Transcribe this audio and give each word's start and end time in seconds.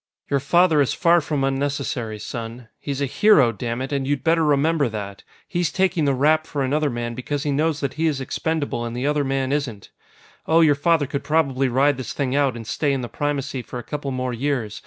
"Your 0.31 0.39
father 0.39 0.81
is 0.81 0.95
far 0.95 1.21
from 1.21 1.43
unnecessary, 1.43 2.17
son. 2.17 2.69
He's 2.79 3.01
a 3.01 3.05
hero, 3.05 3.51
dammit, 3.51 3.91
and 3.91 4.07
you'd 4.07 4.23
better 4.23 4.43
remember 4.43 4.89
that! 4.89 5.23
He's 5.47 5.71
taking 5.71 6.05
the 6.05 6.13
rap 6.15 6.47
for 6.47 6.63
another 6.63 6.89
man 6.89 7.13
because 7.13 7.43
he 7.43 7.51
knows 7.51 7.81
that 7.81 7.93
he 7.93 8.07
is 8.07 8.19
expendable 8.19 8.83
and 8.83 8.97
the 8.97 9.05
other 9.05 9.23
man 9.23 9.51
isn't. 9.51 9.91
"Oh, 10.47 10.61
your 10.61 10.73
father 10.73 11.05
could 11.05 11.23
probably 11.23 11.67
ride 11.67 11.97
this 11.97 12.13
thing 12.13 12.35
out 12.35 12.55
and 12.55 12.65
stay 12.65 12.93
in 12.93 13.01
the 13.01 13.09
Primacy 13.09 13.61
for 13.61 13.77
a 13.77 13.83
couple 13.83 14.09
more 14.09 14.33
years. 14.33 14.79